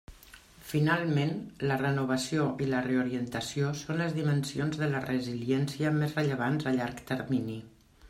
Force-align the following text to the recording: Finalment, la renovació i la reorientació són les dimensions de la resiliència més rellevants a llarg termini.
Finalment, 0.69 1.33
la 1.71 1.77
renovació 1.81 2.47
i 2.67 2.71
la 2.71 2.81
reorientació 2.87 3.69
són 3.83 4.03
les 4.03 4.19
dimensions 4.19 4.83
de 4.83 4.91
la 4.97 5.05
resiliència 5.07 5.97
més 6.03 6.21
rellevants 6.23 6.71
a 6.73 6.79
llarg 6.81 7.09
termini. 7.15 7.65